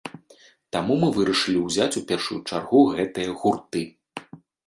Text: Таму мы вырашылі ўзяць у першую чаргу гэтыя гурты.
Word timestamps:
Таму 0.75 0.93
мы 1.03 1.09
вырашылі 1.17 1.59
ўзяць 1.65 1.97
у 2.01 2.03
першую 2.11 2.39
чаргу 2.49 2.81
гэтыя 2.97 3.37
гурты. 3.43 3.81